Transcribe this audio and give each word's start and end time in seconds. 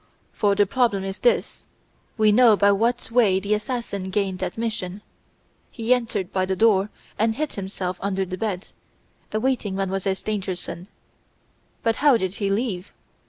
For 0.33 0.55
the 0.55 0.65
problem 0.65 1.03
is 1.03 1.19
this: 1.19 1.67
we 2.17 2.31
know 2.31 2.57
by 2.57 2.71
what 2.71 3.11
way 3.11 3.39
the 3.39 3.53
assassin 3.53 4.09
gained 4.09 4.41
admission, 4.41 5.03
he 5.69 5.93
entered 5.93 6.33
by 6.33 6.47
the 6.47 6.55
door 6.55 6.89
and 7.19 7.35
hid 7.35 7.53
himself 7.53 7.99
under 8.01 8.25
the 8.25 8.35
bed, 8.35 8.65
awaiting 9.31 9.75
Mademoiselle 9.75 10.15
Stangerson. 10.15 10.87
But 11.83 11.97
how 11.97 12.17
did 12.17 12.33
he 12.41 12.49
leave? 12.49 12.91